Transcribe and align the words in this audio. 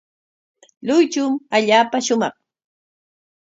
Luychum 0.85 1.31
allaapa 1.55 1.97
shumaq. 2.05 2.35